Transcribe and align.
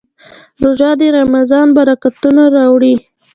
روژه 0.61 0.91
د 0.99 1.01
رمضان 1.17 1.67
برکتونه 1.77 2.43
راوړي. 2.55 2.93